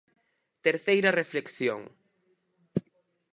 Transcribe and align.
Terceira 0.65 1.15
reflexión. 1.21 1.81